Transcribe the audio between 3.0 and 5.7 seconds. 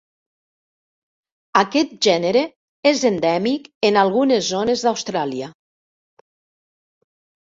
endèmic en algunes zones d'Austràlia.